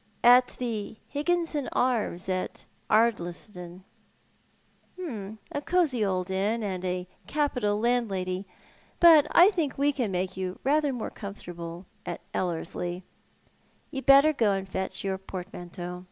[0.38, 3.82] "At the Higginson Arms at Ardliston.""
[5.06, 8.44] A cosy old inn and a capital landlady,
[9.00, 13.04] but I think we can make you rather more comfortable at EUerslie.
[13.90, 16.04] You'd better go and fetch your portmanteau."